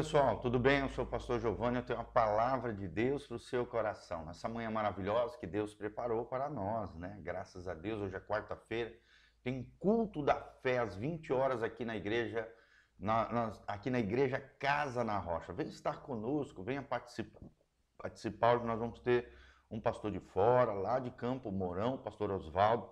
Pessoal, 0.00 0.38
tudo 0.38 0.58
bem? 0.58 0.80
Eu 0.80 0.88
sou 0.88 1.04
o 1.04 1.06
pastor 1.06 1.38
Giovanni, 1.38 1.76
eu 1.76 1.82
tenho 1.82 1.98
uma 1.98 2.06
palavra 2.06 2.72
de 2.72 2.88
Deus 2.88 3.26
para 3.26 3.36
o 3.36 3.38
seu 3.38 3.66
coração. 3.66 4.24
Nessa 4.24 4.48
manhã 4.48 4.70
maravilhosa 4.70 5.36
que 5.36 5.46
Deus 5.46 5.74
preparou 5.74 6.24
para 6.24 6.48
nós, 6.48 6.94
né? 6.94 7.18
Graças 7.20 7.68
a 7.68 7.74
Deus, 7.74 8.00
hoje 8.00 8.16
é 8.16 8.18
quarta-feira, 8.18 8.96
tem 9.42 9.70
culto 9.78 10.22
da 10.22 10.36
fé 10.62 10.78
às 10.78 10.96
20 10.96 11.34
horas 11.34 11.62
aqui 11.62 11.84
na 11.84 11.94
igreja, 11.94 12.50
na, 12.98 13.30
na, 13.30 13.52
aqui 13.66 13.90
na 13.90 14.00
igreja 14.00 14.40
Casa 14.58 15.04
na 15.04 15.18
Rocha. 15.18 15.52
Venha 15.52 15.68
estar 15.68 16.00
conosco, 16.00 16.64
venha 16.64 16.80
participar. 16.80 17.50
Participar, 17.98 18.58
nós 18.64 18.80
vamos 18.80 19.00
ter 19.00 19.30
um 19.70 19.78
pastor 19.78 20.10
de 20.10 20.20
fora, 20.20 20.72
lá 20.72 20.98
de 20.98 21.10
Campo 21.10 21.52
Mourão, 21.52 21.96
o 21.96 21.98
pastor 21.98 22.30
Oswaldo, 22.30 22.88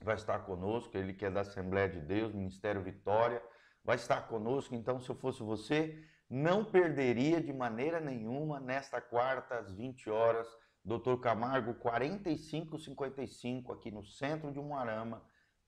vai 0.00 0.14
estar 0.14 0.38
conosco, 0.46 0.96
ele 0.96 1.12
que 1.12 1.26
é 1.26 1.30
da 1.30 1.42
Assembleia 1.42 1.90
de 1.90 2.00
Deus, 2.00 2.32
Ministério 2.32 2.82
Vitória, 2.82 3.42
vai 3.84 3.96
estar 3.96 4.28
conosco. 4.28 4.74
Então, 4.74 4.98
se 4.98 5.10
eu 5.10 5.14
fosse 5.14 5.42
você, 5.42 6.02
não 6.32 6.64
perderia 6.64 7.42
de 7.42 7.52
maneira 7.52 8.00
nenhuma 8.00 8.58
nesta 8.58 9.02
quarta 9.02 9.58
às 9.58 9.70
20 9.70 10.08
horas, 10.08 10.48
Dr. 10.82 11.20
Camargo 11.20 11.74
4555 11.74 13.70
aqui 13.70 13.90
no 13.90 14.02
centro 14.02 14.50
de 14.50 14.58
Umuarama, 14.58 15.22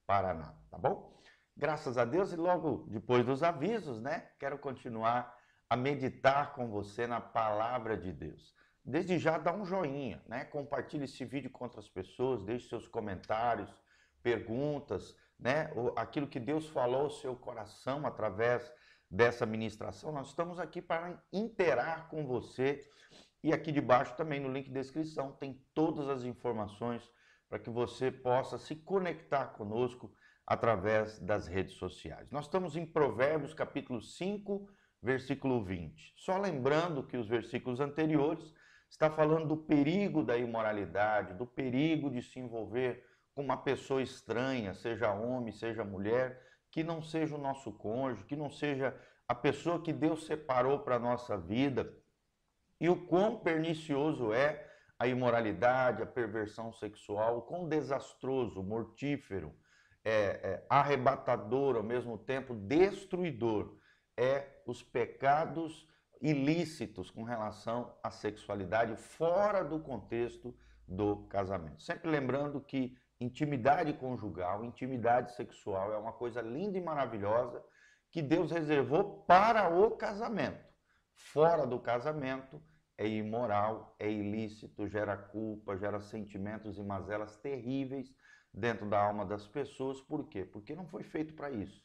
Paraná, 0.06 0.54
tá 0.70 0.78
bom? 0.78 1.20
Graças 1.54 1.98
a 1.98 2.06
Deus 2.06 2.32
e 2.32 2.36
logo 2.36 2.86
depois 2.88 3.26
dos 3.26 3.42
avisos, 3.42 4.00
né? 4.00 4.30
Quero 4.40 4.58
continuar 4.58 5.36
a 5.68 5.76
meditar 5.76 6.54
com 6.54 6.70
você 6.70 7.06
na 7.06 7.20
palavra 7.20 7.94
de 7.94 8.10
Deus. 8.10 8.54
Desde 8.82 9.18
já 9.18 9.36
dá 9.36 9.52
um 9.52 9.66
joinha, 9.66 10.22
né? 10.26 10.46
Compartilhe 10.46 11.04
esse 11.04 11.26
vídeo 11.26 11.50
com 11.50 11.64
outras 11.64 11.90
pessoas, 11.90 12.42
deixe 12.42 12.70
seus 12.70 12.88
comentários, 12.88 13.70
perguntas, 14.22 15.14
né? 15.38 15.70
Aquilo 15.94 16.26
que 16.26 16.40
Deus 16.40 16.66
falou 16.70 17.02
ao 17.02 17.10
seu 17.10 17.36
coração 17.36 18.06
através 18.06 18.72
dessa 19.14 19.46
ministração, 19.46 20.10
nós 20.10 20.28
estamos 20.28 20.58
aqui 20.58 20.82
para 20.82 21.22
interar 21.32 22.08
com 22.08 22.26
você. 22.26 22.84
E 23.42 23.52
aqui 23.52 23.70
debaixo 23.70 24.16
também 24.16 24.40
no 24.40 24.52
link 24.52 24.66
de 24.66 24.72
descrição 24.72 25.32
tem 25.32 25.62
todas 25.72 26.08
as 26.08 26.24
informações 26.24 27.08
para 27.48 27.58
que 27.58 27.70
você 27.70 28.10
possa 28.10 28.58
se 28.58 28.74
conectar 28.74 29.48
conosco 29.48 30.12
através 30.44 31.20
das 31.20 31.46
redes 31.46 31.74
sociais. 31.74 32.28
Nós 32.30 32.46
estamos 32.46 32.76
em 32.76 32.84
Provérbios 32.84 33.54
capítulo 33.54 34.00
5, 34.02 34.68
versículo 35.00 35.62
20. 35.62 36.14
Só 36.16 36.36
lembrando 36.36 37.06
que 37.06 37.16
os 37.16 37.28
versículos 37.28 37.80
anteriores 37.80 38.52
está 38.90 39.08
falando 39.10 39.46
do 39.46 39.56
perigo 39.56 40.24
da 40.24 40.36
imoralidade, 40.36 41.34
do 41.34 41.46
perigo 41.46 42.10
de 42.10 42.20
se 42.20 42.40
envolver 42.40 43.04
com 43.34 43.42
uma 43.42 43.56
pessoa 43.56 44.02
estranha, 44.02 44.74
seja 44.74 45.12
homem, 45.12 45.52
seja 45.52 45.84
mulher, 45.84 46.40
que 46.74 46.82
não 46.82 47.00
seja 47.00 47.36
o 47.36 47.40
nosso 47.40 47.70
cônjuge, 47.72 48.24
que 48.24 48.34
não 48.34 48.50
seja 48.50 48.92
a 49.28 49.34
pessoa 49.34 49.80
que 49.80 49.92
Deus 49.92 50.26
separou 50.26 50.80
para 50.80 50.96
a 50.96 50.98
nossa 50.98 51.36
vida, 51.36 51.92
e 52.80 52.88
o 52.88 53.06
quão 53.06 53.38
pernicioso 53.38 54.32
é 54.32 54.70
a 54.98 55.06
imoralidade, 55.06 56.02
a 56.02 56.06
perversão 56.06 56.72
sexual, 56.72 57.38
o 57.38 57.42
quão 57.42 57.68
desastroso, 57.68 58.62
mortífero, 58.62 59.54
é, 60.04 60.12
é, 60.12 60.66
arrebatador, 60.68 61.76
ao 61.76 61.82
mesmo 61.82 62.18
tempo 62.18 62.54
destruidor, 62.54 63.76
é 64.16 64.60
os 64.66 64.82
pecados 64.82 65.88
ilícitos 66.20 67.10
com 67.10 67.22
relação 67.22 67.94
à 68.02 68.10
sexualidade 68.10 68.96
fora 68.96 69.64
do 69.64 69.80
contexto 69.80 70.54
do 70.86 71.26
casamento. 71.28 71.82
Sempre 71.82 72.10
lembrando 72.10 72.60
que 72.60 72.96
Intimidade 73.20 73.92
conjugal, 73.94 74.64
intimidade 74.64 75.34
sexual 75.34 75.92
é 75.92 75.96
uma 75.96 76.12
coisa 76.12 76.42
linda 76.42 76.76
e 76.76 76.82
maravilhosa 76.82 77.62
que 78.14 78.22
Deus 78.22 78.52
reservou 78.52 79.24
para 79.26 79.68
o 79.76 79.90
casamento. 79.90 80.64
Fora 81.16 81.66
do 81.66 81.80
casamento 81.80 82.62
é 82.96 83.08
imoral, 83.08 83.96
é 83.98 84.08
ilícito, 84.08 84.86
gera 84.86 85.16
culpa, 85.16 85.76
gera 85.76 85.98
sentimentos 85.98 86.78
e 86.78 86.82
mazelas 86.84 87.36
terríveis 87.38 88.14
dentro 88.52 88.88
da 88.88 89.04
alma 89.04 89.26
das 89.26 89.48
pessoas. 89.48 90.00
Por 90.00 90.28
quê? 90.28 90.44
Porque 90.44 90.76
não 90.76 90.86
foi 90.86 91.02
feito 91.02 91.34
para 91.34 91.50
isso. 91.50 91.82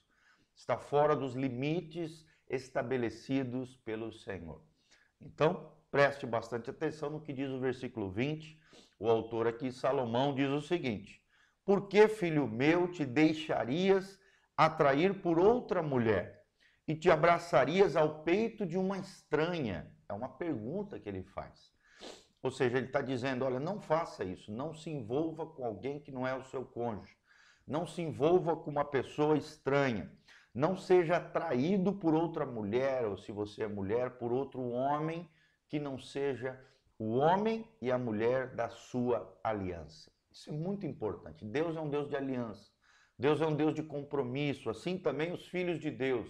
Está 0.55 0.77
fora 0.77 1.15
dos 1.15 1.33
limites 1.33 2.23
estabelecidos 2.47 3.77
pelo 3.77 4.13
Senhor. 4.13 4.63
Então, 5.19 5.75
preste 5.89 6.27
bastante 6.27 6.69
atenção 6.69 7.09
no 7.09 7.21
que 7.21 7.33
diz 7.33 7.49
o 7.49 7.59
versículo 7.59 8.11
20. 8.11 8.55
O 8.99 9.09
autor 9.09 9.47
aqui, 9.47 9.71
Salomão, 9.71 10.35
diz 10.35 10.51
o 10.51 10.61
seguinte: 10.61 11.25
por 11.65 11.87
que, 11.87 12.07
filho 12.07 12.47
meu, 12.47 12.91
te 12.91 13.03
deixarias 13.03 14.18
atrair 14.65 15.21
por 15.21 15.39
outra 15.39 15.81
mulher 15.81 16.43
e 16.85 16.93
te 16.93 17.09
abraçarias 17.09 17.95
ao 17.95 18.23
peito 18.23 18.65
de 18.65 18.77
uma 18.77 18.97
estranha? 18.97 19.89
É 20.09 20.13
uma 20.13 20.27
pergunta 20.27 20.99
que 20.99 21.07
ele 21.07 21.23
faz. 21.23 21.71
Ou 22.43 22.51
seja, 22.51 22.77
ele 22.77 22.87
está 22.87 23.01
dizendo: 23.01 23.45
olha, 23.45 23.59
não 23.59 23.79
faça 23.79 24.23
isso, 24.25 24.51
não 24.51 24.73
se 24.73 24.89
envolva 24.89 25.45
com 25.45 25.65
alguém 25.65 26.01
que 26.01 26.11
não 26.11 26.27
é 26.27 26.35
o 26.35 26.43
seu 26.43 26.65
cônjuge, 26.65 27.15
não 27.65 27.87
se 27.87 28.01
envolva 28.01 28.55
com 28.57 28.69
uma 28.69 28.83
pessoa 28.83 29.37
estranha, 29.37 30.11
não 30.53 30.75
seja 30.75 31.17
atraído 31.17 31.93
por 31.93 32.13
outra 32.13 32.45
mulher, 32.45 33.05
ou 33.05 33.17
se 33.17 33.31
você 33.31 33.63
é 33.63 33.67
mulher, 33.67 34.17
por 34.17 34.33
outro 34.33 34.61
homem 34.69 35.29
que 35.69 35.79
não 35.79 35.97
seja 35.97 36.59
o 36.97 37.15
homem 37.15 37.65
e 37.81 37.89
a 37.89 37.97
mulher 37.97 38.55
da 38.55 38.67
sua 38.67 39.39
aliança. 39.41 40.11
Isso 40.29 40.49
é 40.49 40.53
muito 40.53 40.85
importante. 40.85 41.45
Deus 41.45 41.77
é 41.77 41.79
um 41.79 41.89
Deus 41.89 42.09
de 42.09 42.17
aliança. 42.17 42.69
Deus 43.19 43.41
é 43.41 43.45
um 43.45 43.55
Deus 43.55 43.75
de 43.75 43.83
compromisso. 43.83 44.69
Assim 44.69 44.97
também 44.97 45.33
os 45.33 45.45
filhos 45.47 45.77
de 45.77 45.91
Deus, 45.91 46.29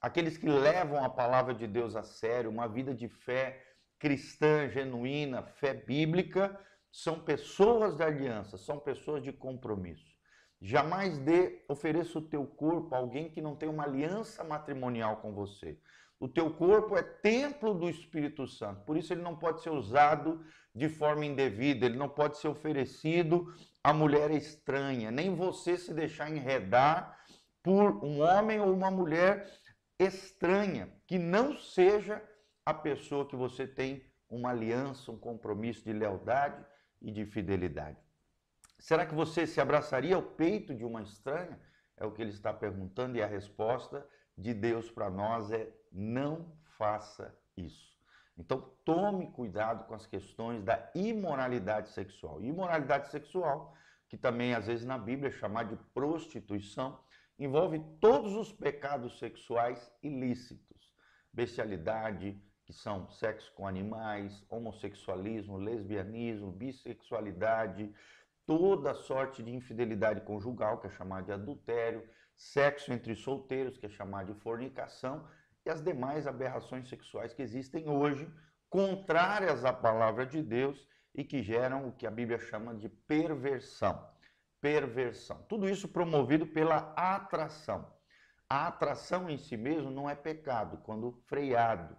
aqueles 0.00 0.36
que 0.36 0.46
levam 0.46 1.02
a 1.02 1.08
palavra 1.08 1.54
de 1.54 1.66
Deus 1.66 1.96
a 1.96 2.02
sério, 2.02 2.50
uma 2.50 2.68
vida 2.68 2.94
de 2.94 3.08
fé 3.08 3.64
cristã, 3.98 4.68
genuína, 4.68 5.42
fé 5.42 5.72
bíblica, 5.72 6.60
são 6.92 7.20
pessoas 7.20 7.96
de 7.96 8.02
aliança, 8.02 8.58
são 8.58 8.78
pessoas 8.78 9.22
de 9.22 9.32
compromisso. 9.32 10.14
Jamais 10.60 11.18
dê, 11.18 11.64
ofereça 11.68 12.18
o 12.18 12.22
teu 12.22 12.46
corpo 12.46 12.94
a 12.94 12.98
alguém 12.98 13.30
que 13.30 13.40
não 13.40 13.56
tem 13.56 13.68
uma 13.68 13.84
aliança 13.84 14.44
matrimonial 14.44 15.16
com 15.16 15.32
você. 15.32 15.78
O 16.18 16.28
teu 16.28 16.50
corpo 16.50 16.96
é 16.96 17.02
templo 17.02 17.74
do 17.74 17.88
Espírito 17.90 18.46
Santo, 18.46 18.82
por 18.84 18.96
isso 18.96 19.12
ele 19.12 19.22
não 19.22 19.36
pode 19.36 19.62
ser 19.62 19.70
usado 19.70 20.42
de 20.74 20.88
forma 20.88 21.26
indevida, 21.26 21.84
ele 21.84 21.98
não 21.98 22.08
pode 22.08 22.38
ser 22.38 22.48
oferecido 22.48 23.52
a 23.84 23.92
mulher 23.92 24.30
estranha, 24.30 25.10
nem 25.10 25.34
você 25.34 25.76
se 25.76 25.92
deixar 25.92 26.30
enredar 26.30 27.18
por 27.62 28.04
um 28.04 28.20
homem 28.20 28.60
ou 28.60 28.72
uma 28.72 28.90
mulher 28.90 29.50
estranha, 29.98 30.92
que 31.06 31.18
não 31.18 31.56
seja 31.56 32.22
a 32.64 32.72
pessoa 32.72 33.26
que 33.26 33.36
você 33.36 33.66
tem 33.66 34.04
uma 34.28 34.50
aliança, 34.50 35.12
um 35.12 35.18
compromisso 35.18 35.84
de 35.84 35.92
lealdade 35.92 36.64
e 37.00 37.10
de 37.10 37.24
fidelidade. 37.24 37.98
Será 38.78 39.06
que 39.06 39.14
você 39.14 39.46
se 39.46 39.60
abraçaria 39.60 40.16
ao 40.16 40.22
peito 40.22 40.74
de 40.74 40.84
uma 40.84 41.02
estranha? 41.02 41.60
É 41.96 42.04
o 42.04 42.12
que 42.12 42.20
ele 42.20 42.30
está 42.30 42.52
perguntando 42.52 43.16
e 43.16 43.22
a 43.22 43.26
resposta 43.26 44.06
de 44.36 44.52
Deus 44.52 44.90
para 44.90 45.10
nós 45.10 45.50
é 45.50 45.72
não 45.90 46.52
faça 46.76 47.34
isso. 47.56 47.96
Então, 48.38 48.70
tome 48.84 49.30
cuidado 49.32 49.86
com 49.86 49.94
as 49.94 50.06
questões 50.06 50.62
da 50.62 50.90
imoralidade 50.94 51.88
sexual. 51.90 52.42
Imoralidade 52.42 53.08
sexual, 53.08 53.74
que 54.08 54.16
também 54.16 54.54
às 54.54 54.66
vezes 54.66 54.84
na 54.84 54.98
Bíblia 54.98 55.28
é 55.28 55.32
chamada 55.32 55.74
de 55.74 55.82
prostituição, 55.94 56.98
envolve 57.38 57.80
todos 57.98 58.34
os 58.34 58.52
pecados 58.52 59.18
sexuais 59.18 59.90
ilícitos. 60.02 60.92
Bestialidade, 61.32 62.38
que 62.64 62.72
são 62.72 63.08
sexo 63.08 63.52
com 63.54 63.66
animais, 63.66 64.44
homossexualismo, 64.50 65.56
lesbianismo, 65.56 66.50
bissexualidade, 66.50 67.94
toda 68.44 68.94
sorte 68.94 69.42
de 69.42 69.54
infidelidade 69.54 70.20
conjugal, 70.22 70.78
que 70.78 70.86
é 70.86 70.90
chamada 70.90 71.26
de 71.26 71.32
adultério, 71.32 72.06
sexo 72.36 72.92
entre 72.92 73.14
solteiros, 73.14 73.78
que 73.78 73.86
é 73.86 73.88
chamado 73.88 74.32
de 74.32 74.40
fornicação, 74.40 75.26
e 75.64 75.70
as 75.70 75.82
demais 75.82 76.26
aberrações 76.26 76.88
sexuais 76.88 77.32
que 77.32 77.42
existem 77.42 77.88
hoje, 77.88 78.30
contrárias 78.68 79.64
à 79.64 79.72
palavra 79.72 80.26
de 80.26 80.42
Deus 80.42 80.86
e 81.14 81.24
que 81.24 81.42
geram 81.42 81.88
o 81.88 81.92
que 81.92 82.06
a 82.06 82.10
Bíblia 82.10 82.38
chama 82.38 82.74
de 82.74 82.88
perversão. 82.88 84.06
Perversão. 84.60 85.42
Tudo 85.48 85.68
isso 85.68 85.88
promovido 85.88 86.46
pela 86.46 86.92
atração. 86.94 87.90
A 88.48 88.68
atração 88.68 89.28
em 89.28 89.38
si 89.38 89.56
mesmo 89.56 89.90
não 89.90 90.08
é 90.08 90.14
pecado 90.14 90.78
quando 90.78 91.10
freado, 91.26 91.96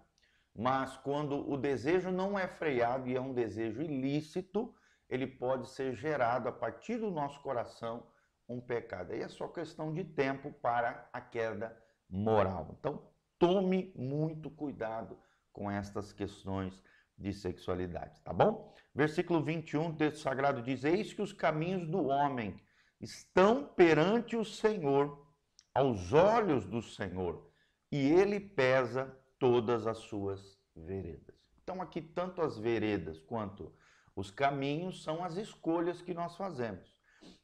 mas 0.54 0.96
quando 0.96 1.50
o 1.50 1.56
desejo 1.56 2.10
não 2.10 2.38
é 2.38 2.48
freado 2.48 3.08
e 3.08 3.16
é 3.16 3.20
um 3.20 3.34
desejo 3.34 3.82
ilícito, 3.82 4.74
ele 5.10 5.26
pode 5.26 5.68
ser 5.68 5.94
gerado 5.94 6.48
a 6.48 6.52
partir 6.52 6.96
do 6.96 7.10
nosso 7.10 7.40
coração 7.42 8.06
um 8.48 8.60
pecado. 8.60 9.12
Aí 9.12 9.20
é 9.20 9.28
só 9.28 9.46
questão 9.46 9.92
de 9.92 10.04
tempo 10.04 10.52
para 10.52 11.08
a 11.12 11.20
queda 11.20 11.76
moral. 12.08 12.74
Então, 12.78 13.02
tome 13.38 13.92
muito 13.94 14.50
cuidado 14.50 15.18
com 15.52 15.70
estas 15.70 16.12
questões 16.12 16.82
de 17.16 17.32
sexualidade, 17.32 18.20
tá 18.22 18.32
bom? 18.32 18.72
Versículo 18.94 19.42
21 19.42 19.90
do 19.90 19.96
texto 19.96 20.20
sagrado 20.20 20.62
diz: 20.62 20.84
Eis 20.84 21.12
que 21.12 21.22
os 21.22 21.32
caminhos 21.32 21.86
do 21.88 22.06
homem 22.06 22.60
estão 23.00 23.64
perante 23.64 24.36
o 24.36 24.44
Senhor, 24.44 25.26
aos 25.74 26.12
olhos 26.12 26.64
do 26.64 26.80
Senhor, 26.80 27.50
e 27.90 28.08
ele 28.10 28.40
pesa 28.40 29.16
todas 29.38 29.86
as 29.86 29.98
suas 29.98 30.58
veredas. 30.74 31.36
Então, 31.62 31.82
aqui, 31.82 32.00
tanto 32.00 32.40
as 32.40 32.58
veredas 32.58 33.20
quanto 33.20 33.72
os 34.16 34.30
caminhos 34.30 35.02
são 35.02 35.22
as 35.22 35.36
escolhas 35.36 36.02
que 36.02 36.14
nós 36.14 36.36
fazemos. 36.36 36.97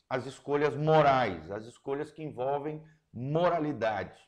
As 0.09 0.27
escolhas 0.27 0.77
morais, 0.77 1.51
as 1.51 1.65
escolhas 1.65 2.11
que 2.11 2.23
envolvem 2.23 2.83
moralidade, 3.13 4.21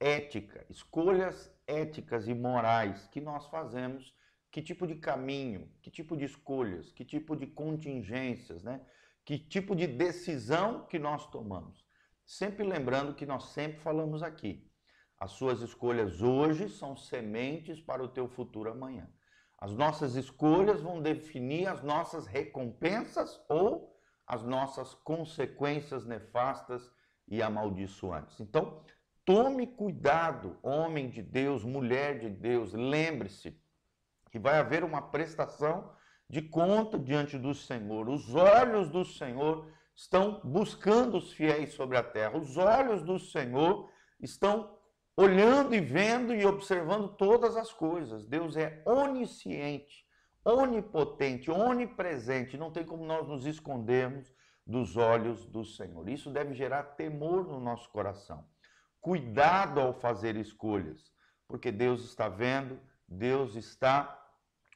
ética, 0.00 0.66
escolhas 0.68 1.54
éticas 1.66 2.28
e 2.28 2.34
morais 2.34 3.06
que 3.08 3.20
nós 3.20 3.46
fazemos, 3.46 4.14
que 4.50 4.62
tipo 4.62 4.86
de 4.86 4.96
caminho, 4.96 5.70
que 5.82 5.90
tipo 5.90 6.16
de 6.16 6.24
escolhas, 6.24 6.92
que 6.92 7.04
tipo 7.04 7.36
de 7.36 7.46
contingências, 7.46 8.62
né? 8.62 8.80
Que 9.24 9.38
tipo 9.38 9.74
de 9.74 9.86
decisão 9.86 10.86
que 10.86 10.98
nós 10.98 11.26
tomamos. 11.30 11.84
Sempre 12.24 12.64
lembrando 12.64 13.14
que 13.14 13.26
nós 13.26 13.50
sempre 13.50 13.80
falamos 13.80 14.22
aqui, 14.22 14.66
as 15.18 15.32
suas 15.32 15.60
escolhas 15.62 16.20
hoje 16.20 16.68
são 16.68 16.96
sementes 16.96 17.80
para 17.80 18.02
o 18.02 18.08
teu 18.08 18.28
futuro 18.28 18.70
amanhã. 18.70 19.08
As 19.58 19.72
nossas 19.72 20.14
escolhas 20.14 20.82
vão 20.82 21.00
definir 21.00 21.66
as 21.66 21.82
nossas 21.82 22.26
recompensas 22.26 23.40
ou 23.48 23.95
as 24.26 24.42
nossas 24.42 24.94
consequências 24.94 26.04
nefastas 26.04 26.90
e 27.28 27.42
amaldiçoantes. 27.42 28.40
Então, 28.40 28.82
tome 29.24 29.66
cuidado, 29.66 30.58
homem 30.62 31.08
de 31.08 31.22
Deus, 31.22 31.64
mulher 31.64 32.18
de 32.18 32.28
Deus, 32.28 32.72
lembre-se 32.72 33.60
que 34.30 34.38
vai 34.38 34.58
haver 34.58 34.84
uma 34.84 35.02
prestação 35.02 35.92
de 36.28 36.42
conta 36.42 36.98
diante 36.98 37.38
do 37.38 37.54
Senhor. 37.54 38.08
Os 38.08 38.34
olhos 38.34 38.88
do 38.88 39.04
Senhor 39.04 39.70
estão 39.94 40.40
buscando 40.44 41.16
os 41.16 41.32
fiéis 41.32 41.74
sobre 41.74 41.96
a 41.96 42.02
terra. 42.02 42.36
Os 42.36 42.56
olhos 42.56 43.02
do 43.02 43.18
Senhor 43.18 43.90
estão 44.20 44.76
olhando 45.16 45.74
e 45.74 45.80
vendo 45.80 46.34
e 46.34 46.44
observando 46.44 47.08
todas 47.16 47.56
as 47.56 47.72
coisas. 47.72 48.26
Deus 48.26 48.56
é 48.56 48.82
onisciente, 48.84 50.05
onipotente, 50.46 51.50
onipresente. 51.50 52.56
Não 52.56 52.70
tem 52.70 52.84
como 52.84 53.04
nós 53.04 53.26
nos 53.26 53.44
escondermos 53.44 54.32
dos 54.64 54.96
olhos 54.96 55.44
do 55.46 55.64
Senhor. 55.64 56.08
Isso 56.08 56.30
deve 56.30 56.54
gerar 56.54 56.82
temor 56.94 57.46
no 57.46 57.58
nosso 57.58 57.90
coração. 57.90 58.46
Cuidado 59.00 59.80
ao 59.80 59.92
fazer 59.92 60.36
escolhas, 60.36 61.12
porque 61.46 61.70
Deus 61.70 62.04
está 62.04 62.28
vendo, 62.28 62.78
Deus 63.06 63.54
está 63.54 64.24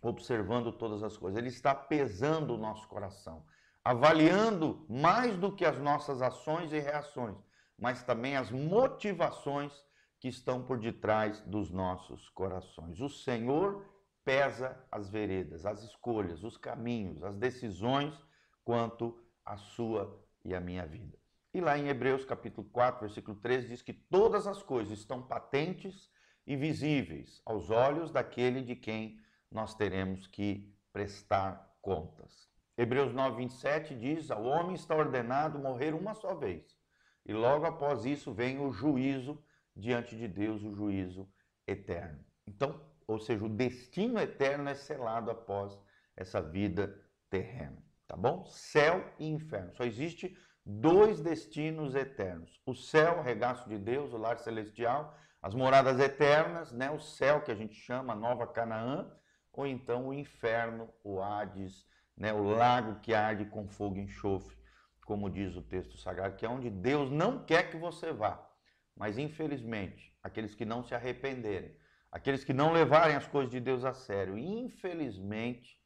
observando 0.03 0.73
todas 0.73 1.03
as 1.03 1.17
coisas. 1.17 1.39
Ele 1.39 1.49
está 1.49 1.75
pesando 1.75 2.55
o 2.55 2.59
nosso 2.59 2.87
coração, 2.89 3.45
avaliando 3.85 4.85
mais 4.89 5.37
do 5.37 5.55
que 5.55 5.65
as 5.65 5.79
nossas 5.79 6.23
ações 6.23 6.73
e 6.73 6.79
reações, 6.79 7.37
mas 7.79 8.03
também 8.03 8.37
as 8.37 8.51
motivações 8.51 9.73
que 10.21 10.29
estão 10.29 10.63
por 10.63 10.79
detrás 10.79 11.41
dos 11.41 11.71
nossos 11.71 12.29
corações. 12.29 13.01
O 13.01 13.09
Senhor 13.09 13.85
pesa 14.31 14.79
as 14.93 15.11
veredas, 15.11 15.67
as 15.67 15.83
escolhas, 15.83 16.45
os 16.45 16.57
caminhos, 16.57 17.25
as 17.25 17.37
decisões 17.37 18.15
quanto 18.63 19.21
à 19.45 19.57
sua 19.57 20.25
e 20.45 20.55
à 20.55 20.61
minha 20.61 20.87
vida. 20.87 21.19
E 21.53 21.61
lá 21.61 21.77
em 21.77 21.89
Hebreus 21.89 22.25
capítulo 22.25 22.69
4, 22.71 23.01
versículo 23.01 23.37
13 23.41 23.67
diz 23.67 23.83
que 23.83 23.93
todas 23.93 24.47
as 24.47 24.63
coisas 24.63 24.97
estão 24.97 25.21
patentes 25.21 26.09
e 26.47 26.55
visíveis 26.55 27.43
aos 27.45 27.71
olhos 27.71 28.13
daquele 28.13 28.63
de 28.63 28.77
quem 28.77 29.21
nós 29.51 29.75
teremos 29.75 30.29
que 30.29 30.73
prestar 30.93 31.69
contas. 31.83 32.49
Hebreus 32.79 33.13
9, 33.13 33.37
27 33.37 33.97
diz: 33.97 34.31
Ao 34.31 34.45
homem 34.45 34.77
está 34.77 34.95
ordenado 34.95 35.59
morrer 35.59 35.93
uma 35.93 36.15
só 36.15 36.37
vez, 36.37 36.79
e 37.27 37.33
logo 37.33 37.67
após 37.67 38.05
isso 38.05 38.33
vem 38.33 38.61
o 38.61 38.71
juízo 38.71 39.43
diante 39.75 40.17
de 40.17 40.29
Deus, 40.29 40.63
o 40.63 40.73
juízo 40.73 41.29
eterno. 41.67 42.25
Então, 42.47 42.81
ou 43.11 43.19
seja, 43.19 43.45
o 43.45 43.49
destino 43.49 44.19
eterno 44.21 44.69
é 44.69 44.75
selado 44.75 45.31
após 45.31 45.79
essa 46.17 46.41
vida 46.41 46.97
terrena, 47.29 47.83
tá 48.07 48.17
bom? 48.17 48.45
Céu 48.47 49.05
e 49.19 49.29
inferno. 49.29 49.75
Só 49.75 49.85
existe 49.85 50.37
dois 50.65 51.21
destinos 51.21 51.95
eternos: 51.95 52.61
o 52.65 52.75
céu, 52.75 53.19
o 53.19 53.23
regaço 53.23 53.69
de 53.69 53.79
Deus, 53.79 54.13
o 54.13 54.17
lar 54.17 54.39
celestial, 54.39 55.17
as 55.43 55.55
moradas 55.55 55.99
eternas, 55.99 56.73
né? 56.73 56.91
O 56.91 57.01
céu 57.01 57.41
que 57.41 57.51
a 57.51 57.55
gente 57.55 57.75
chama 57.75 58.15
Nova 58.15 58.47
Canaã, 58.47 59.11
ou 59.53 59.67
então 59.67 60.09
o 60.09 60.15
inferno, 60.15 60.89
o 61.03 61.21
Hades, 61.21 61.87
né, 62.17 62.33
o 62.33 62.43
lago 62.43 63.01
que 63.01 63.15
arde 63.15 63.47
com 63.47 63.67
fogo 63.67 63.97
e 63.97 64.03
enxofre, 64.03 64.57
como 65.05 65.31
diz 65.31 65.57
o 65.57 65.63
texto 65.63 65.97
sagrado, 65.97 66.37
que 66.37 66.47
é 66.47 66.49
onde 66.49 66.71
Deus 66.71 67.11
não 67.11 67.45
quer 67.45 67.71
que 67.71 67.77
você 67.77 68.13
vá. 68.13 68.47
Mas 68.95 69.19
infelizmente, 69.19 70.15
aqueles 70.23 70.55
que 70.55 70.65
não 70.65 70.85
se 70.85 70.95
arrependerem, 70.95 71.75
aqueles 72.11 72.45
que 72.45 72.53
não 72.53 72.73
levarem 72.73 73.17
as 73.17 73.27
coisas 73.27 73.51
de 73.51 73.61
Deus 73.61 73.85
a 73.85 73.93
sério, 73.93 74.37
infelizmente 74.37 75.79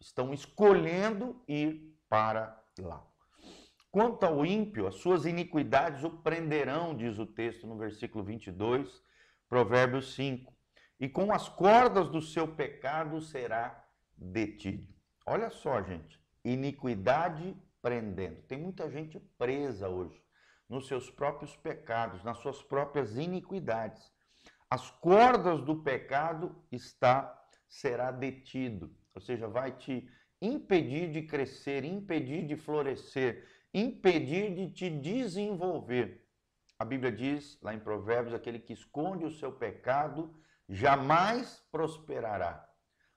estão 0.00 0.32
escolhendo 0.32 1.42
ir 1.48 1.96
para 2.08 2.62
lá. 2.78 3.04
Quanto 3.90 4.24
ao 4.24 4.46
ímpio, 4.46 4.86
as 4.86 4.96
suas 4.96 5.26
iniquidades 5.26 6.02
o 6.02 6.10
prenderão, 6.10 6.96
diz 6.96 7.18
o 7.18 7.26
texto 7.26 7.66
no 7.66 7.76
versículo 7.76 8.24
22, 8.24 9.02
Provérbios 9.48 10.14
5 10.14 10.52
e 11.02 11.08
com 11.08 11.32
as 11.32 11.48
cordas 11.48 12.08
do 12.08 12.22
seu 12.22 12.46
pecado 12.46 13.20
será 13.20 13.84
detido. 14.16 14.86
Olha 15.26 15.50
só, 15.50 15.82
gente, 15.82 16.20
iniquidade 16.44 17.56
prendendo. 17.82 18.40
Tem 18.42 18.56
muita 18.56 18.88
gente 18.88 19.18
presa 19.36 19.88
hoje 19.88 20.22
nos 20.68 20.86
seus 20.86 21.10
próprios 21.10 21.56
pecados, 21.56 22.22
nas 22.22 22.38
suas 22.38 22.62
próprias 22.62 23.16
iniquidades. 23.18 24.12
As 24.72 24.90
cordas 24.90 25.60
do 25.60 25.82
pecado 25.82 26.56
está 26.72 27.46
será 27.68 28.10
detido, 28.10 28.90
ou 29.14 29.20
seja, 29.20 29.46
vai 29.46 29.76
te 29.76 30.08
impedir 30.40 31.12
de 31.12 31.24
crescer, 31.24 31.84
impedir 31.84 32.46
de 32.46 32.56
florescer, 32.56 33.46
impedir 33.74 34.54
de 34.54 34.70
te 34.72 34.88
desenvolver. 34.88 36.26
A 36.78 36.86
Bíblia 36.86 37.12
diz 37.12 37.60
lá 37.60 37.74
em 37.74 37.80
Provérbios: 37.80 38.32
aquele 38.32 38.58
que 38.58 38.72
esconde 38.72 39.26
o 39.26 39.30
seu 39.30 39.52
pecado 39.52 40.34
jamais 40.66 41.62
prosperará. 41.70 42.66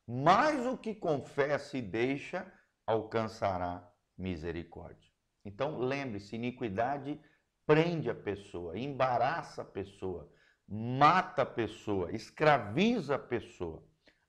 Mas 0.06 0.66
o 0.66 0.78
que 0.78 0.94
confessa 0.94 1.78
e 1.78 1.82
deixa 1.82 2.46
alcançará 2.86 3.90
misericórdia. 4.18 5.10
Então 5.46 5.80
lembre-se, 5.80 6.36
iniquidade 6.36 7.18
prende 7.66 8.10
a 8.10 8.16
pessoa, 8.16 8.78
embaraça 8.78 9.62
a 9.62 9.66
pessoa, 9.66 10.30
mata 10.68 11.44
a 11.44 11.46
pessoa, 11.46 12.12
escraviza 12.12 13.16
a 13.16 13.20
pessoa. 13.20 13.84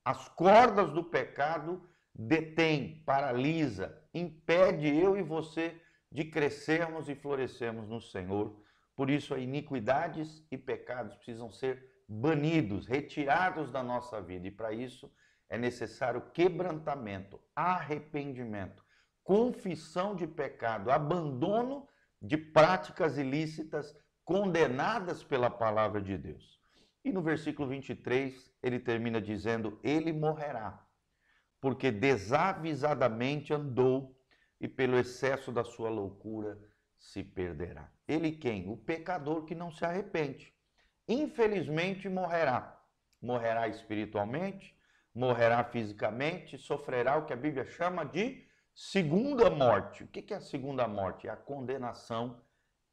As 0.05 0.29
cordas 0.29 0.93
do 0.93 1.03
pecado 1.03 1.89
detém, 2.15 3.03
paralisa, 3.05 4.03
impede 4.15 4.87
eu 4.87 5.17
e 5.17 5.23
você 5.23 5.81
de 6.11 6.25
crescermos 6.25 7.09
e 7.09 7.15
florescermos 7.15 7.89
no 7.89 8.01
Senhor. 8.01 8.63
Por 8.95 9.11
isso, 9.11 9.37
iniquidades 9.37 10.47
e 10.51 10.57
pecados 10.57 11.15
precisam 11.17 11.51
ser 11.51 11.97
banidos, 12.09 12.87
retirados 12.87 13.71
da 13.71 13.83
nossa 13.83 14.21
vida. 14.21 14.47
E 14.47 14.51
para 14.51 14.73
isso 14.73 15.13
é 15.49 15.59
necessário 15.59 16.31
quebrantamento, 16.33 17.41
arrependimento, 17.55 18.85
confissão 19.23 20.15
de 20.15 20.27
pecado, 20.27 20.91
abandono 20.91 21.89
de 22.23 22.37
práticas 22.37 23.19
ilícitas 23.19 23.95
condenadas 24.27 25.25
pela 25.25 25.49
palavra 25.49 26.03
de 26.03 26.19
Deus. 26.19 26.61
E 27.03 27.11
no 27.11 27.23
versículo 27.23 27.71
23, 27.71 28.53
ele 28.63 28.79
termina 28.79 29.23
dizendo: 29.23 29.81
Ele 29.83 30.13
morrerá, 30.13 30.85
porque 31.59 31.91
desavisadamente 31.91 33.55
andou 33.55 34.15
e 34.61 34.69
pelo 34.69 34.99
excesso 34.99 35.51
da 35.51 35.65
sua 35.65 35.89
loucura 35.89 36.59
se 36.99 37.25
perderá. 37.25 37.91
Ele 38.07 38.33
quem? 38.33 38.69
O 38.69 38.77
pecador 38.77 39.47
que 39.47 39.55
não 39.55 39.71
se 39.71 39.83
arrepende 39.83 40.55
infelizmente 41.09 42.09
morrerá. 42.09 42.77
Morrerá 43.21 43.69
espiritualmente, 43.69 44.77
morrerá 45.15 45.65
fisicamente, 45.65 46.59
sofrerá 46.59 47.17
o 47.17 47.27
que 47.27 47.33
a 47.33 47.37
Bíblia 47.37 47.65
chama 47.65 48.05
de 48.05 48.47
segunda 48.75 49.49
morte. 49.49 50.05
O 50.05 50.09
que 50.09 50.33
é 50.33 50.37
a 50.37 50.41
segunda 50.41 50.87
morte? 50.87 51.29
É 51.29 51.31
a 51.31 51.37
condenação 51.37 52.43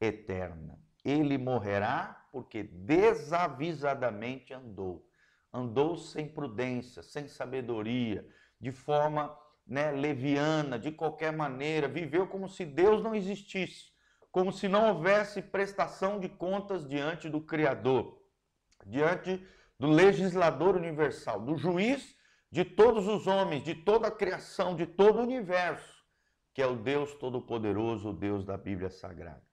eterna. 0.00 0.78
Ele 1.04 1.36
morrerá 1.36 2.26
porque 2.32 2.62
desavisadamente 2.62 4.52
andou. 4.52 5.06
Andou 5.52 5.96
sem 5.96 6.28
prudência, 6.28 7.02
sem 7.02 7.28
sabedoria, 7.28 8.26
de 8.60 8.72
forma 8.72 9.36
né, 9.66 9.90
leviana, 9.92 10.78
de 10.78 10.90
qualquer 10.90 11.32
maneira, 11.32 11.86
viveu 11.86 12.26
como 12.26 12.48
se 12.48 12.64
Deus 12.64 13.02
não 13.02 13.14
existisse 13.14 13.94
como 14.34 14.50
se 14.50 14.66
não 14.66 14.88
houvesse 14.88 15.40
prestação 15.40 16.18
de 16.18 16.28
contas 16.28 16.84
diante 16.88 17.28
do 17.28 17.40
Criador, 17.40 18.20
diante 18.84 19.40
do 19.78 19.86
legislador 19.86 20.74
universal, 20.74 21.40
do 21.40 21.56
juiz 21.56 22.16
de 22.50 22.64
todos 22.64 23.06
os 23.06 23.28
homens, 23.28 23.62
de 23.62 23.76
toda 23.76 24.08
a 24.08 24.10
criação, 24.10 24.74
de 24.74 24.86
todo 24.86 25.20
o 25.20 25.22
universo, 25.22 26.04
que 26.52 26.60
é 26.60 26.66
o 26.66 26.74
Deus 26.74 27.14
Todo-Poderoso, 27.14 28.08
o 28.08 28.12
Deus 28.12 28.44
da 28.44 28.56
Bíblia 28.56 28.90
Sagrada. 28.90 29.46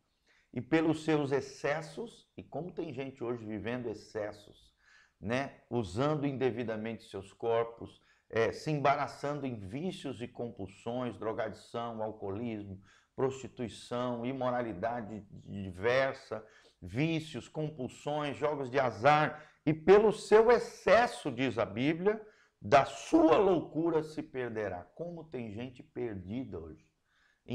E 0.53 0.59
pelos 0.59 1.03
seus 1.05 1.31
excessos, 1.31 2.29
e 2.35 2.43
como 2.43 2.71
tem 2.71 2.93
gente 2.93 3.23
hoje 3.23 3.45
vivendo 3.45 3.89
excessos, 3.89 4.73
né, 5.19 5.61
usando 5.69 6.25
indevidamente 6.25 7.03
seus 7.03 7.31
corpos, 7.31 8.01
é, 8.29 8.51
se 8.51 8.71
embaraçando 8.71 9.45
em 9.45 9.55
vícios 9.55 10.21
e 10.21 10.27
compulsões, 10.27 11.17
drogadição, 11.17 12.01
alcoolismo, 12.01 12.81
prostituição, 13.15 14.25
imoralidade 14.25 15.25
diversa, 15.45 16.45
vícios, 16.81 17.47
compulsões, 17.47 18.37
jogos 18.37 18.69
de 18.69 18.79
azar, 18.79 19.47
e 19.65 19.73
pelo 19.73 20.11
seu 20.11 20.49
excesso, 20.49 21.31
diz 21.31 21.57
a 21.57 21.65
Bíblia, 21.65 22.19
da 22.59 22.85
sua 22.85 23.37
loucura 23.37 24.03
se 24.03 24.23
perderá. 24.23 24.83
Como 24.95 25.23
tem 25.25 25.51
gente 25.51 25.83
perdida 25.83 26.59
hoje, 26.59 26.87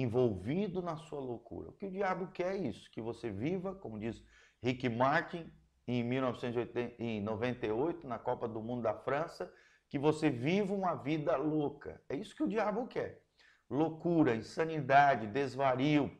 envolvido 0.02 0.82
na 0.82 0.96
sua 0.96 1.20
loucura. 1.20 1.70
O 1.70 1.72
que 1.72 1.86
o 1.86 1.90
diabo 1.90 2.28
quer 2.28 2.54
é 2.54 2.68
isso, 2.68 2.90
que 2.90 3.00
você 3.00 3.30
viva, 3.30 3.74
como 3.74 3.98
diz 3.98 4.22
Rick 4.62 4.88
Martin 4.88 5.50
em 5.88 6.04
1998, 6.04 8.06
na 8.06 8.18
Copa 8.18 8.46
do 8.46 8.60
Mundo 8.60 8.82
da 8.82 8.94
França, 8.94 9.50
que 9.88 9.98
você 9.98 10.28
viva 10.28 10.74
uma 10.74 10.94
vida 10.94 11.36
louca. 11.36 12.02
É 12.08 12.16
isso 12.16 12.34
que 12.34 12.42
o 12.42 12.48
diabo 12.48 12.86
quer. 12.86 13.22
Loucura, 13.70 14.34
insanidade, 14.34 15.26
desvario, 15.28 16.10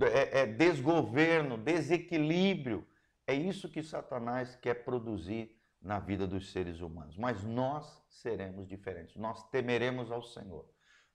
é, 0.00 0.40
é, 0.40 0.46
desgoverno, 0.46 1.56
desequilíbrio. 1.56 2.86
É 3.26 3.34
isso 3.34 3.68
que 3.68 3.82
Satanás 3.82 4.56
quer 4.56 4.84
produzir 4.84 5.56
na 5.80 5.98
vida 5.98 6.26
dos 6.26 6.52
seres 6.52 6.80
humanos. 6.80 7.16
Mas 7.16 7.42
nós 7.42 8.02
seremos 8.08 8.68
diferentes. 8.68 9.16
Nós 9.16 9.42
temeremos 9.50 10.10
ao 10.10 10.22
Senhor. 10.22 10.68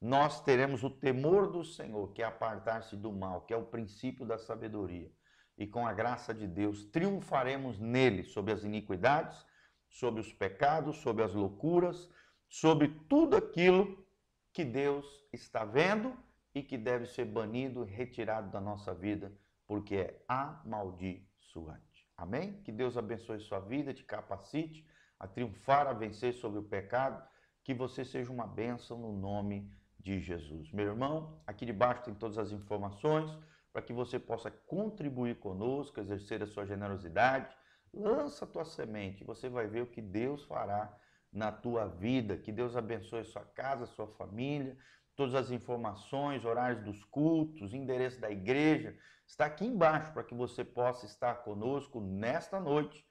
Nós 0.03 0.41
teremos 0.41 0.83
o 0.83 0.89
temor 0.89 1.50
do 1.50 1.63
Senhor, 1.63 2.12
que 2.12 2.22
é 2.22 2.25
apartar-se 2.25 2.93
do 2.93 3.10
mal, 3.10 3.43
que 3.43 3.53
é 3.53 3.57
o 3.57 3.63
princípio 3.63 4.25
da 4.25 4.38
sabedoria. 4.38 5.10
E 5.57 5.65
com 5.65 5.88
a 5.88 5.93
graça 5.93 6.33
de 6.33 6.45
Deus, 6.45 6.83
triunfaremos 6.83 7.79
nele 7.79 8.25
sobre 8.25 8.51
as 8.51 8.65
iniquidades, 8.65 9.45
sobre 9.88 10.19
os 10.19 10.33
pecados, 10.33 10.98
sobre 10.98 11.24
as 11.24 11.33
loucuras, 11.33 12.10
sobre 12.50 12.89
tudo 13.07 13.38
aquilo 13.38 14.05
que 14.51 14.65
Deus 14.65 15.05
está 15.31 15.63
vendo 15.63 16.13
e 16.53 16.62
que 16.62 16.77
deve 16.77 17.05
ser 17.05 17.24
banido 17.24 17.86
retirado 17.86 18.51
da 18.51 18.60
nossa 18.60 18.93
vida, 18.93 19.31
porque 19.65 19.95
é 19.95 20.22
amaldiçoante. 20.27 22.05
Amém? 22.17 22.62
Que 22.63 22.74
Deus 22.74 22.98
abençoe 22.98 23.39
sua 23.39 23.62
vida, 23.62 23.93
te 23.93 24.03
capacite 24.03 24.86
a 25.17 25.29
triunfar, 25.29 25.88
a 25.88 25.93
vencer 25.93 26.33
sobre 26.33 26.60
o 26.60 26.63
pecado, 26.63 27.25
que 27.63 27.74
você 27.74 28.03
seja 28.03 28.29
uma 28.33 28.45
bênção 28.45 28.98
no 28.98 29.13
nome 29.13 29.72
de 30.03 30.19
Jesus. 30.19 30.72
Meu 30.72 30.88
irmão, 30.88 31.41
aqui 31.48 31.65
debaixo 31.65 32.03
tem 32.03 32.13
todas 32.13 32.38
as 32.38 32.51
informações 32.51 33.31
para 33.72 33.81
que 33.81 33.93
você 33.93 34.19
possa 34.19 34.51
contribuir 34.51 35.39
conosco, 35.39 36.00
exercer 36.00 36.43
a 36.43 36.48
sua 36.48 36.65
generosidade. 36.65 37.55
Lança 37.93 38.45
a 38.45 38.48
tua 38.48 38.65
semente, 38.65 39.24
você 39.24 39.50
vai 39.50 39.67
ver 39.67 39.81
o 39.81 39.88
que 39.88 40.01
Deus 40.01 40.43
fará 40.43 40.95
na 41.31 41.51
tua 41.51 41.88
vida. 41.88 42.38
Que 42.38 42.51
Deus 42.51 42.75
abençoe 42.75 43.24
sua 43.24 43.45
casa, 43.45 43.86
sua 43.86 44.07
família, 44.07 44.77
todas 45.15 45.36
as 45.36 45.51
informações, 45.51 46.43
horários 46.43 46.83
dos 46.83 47.03
cultos, 47.05 47.74
endereço 47.74 48.19
da 48.19 48.29
igreja, 48.29 48.98
está 49.25 49.45
aqui 49.45 49.65
embaixo 49.65 50.12
para 50.12 50.24
que 50.24 50.33
você 50.33 50.63
possa 50.63 51.05
estar 51.05 51.36
conosco 51.43 52.01
nesta 52.01 52.60
noite, 52.60 53.05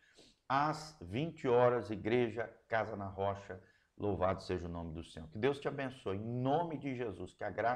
às 0.48 0.96
20 1.00 1.48
horas, 1.48 1.90
Igreja 1.90 2.52
Casa 2.68 2.96
na 2.96 3.06
Rocha. 3.06 3.60
Louvado 3.98 4.42
seja 4.42 4.66
o 4.66 4.70
nome 4.70 4.92
do 4.92 5.04
Senhor. 5.04 5.28
Que 5.28 5.38
Deus 5.38 5.60
te 5.60 5.68
abençoe, 5.68 6.16
em 6.16 6.42
nome 6.42 6.76
de 6.78 6.94
Jesus, 6.94 7.32
que 7.34 7.44
a 7.44 7.50
graça 7.50 7.70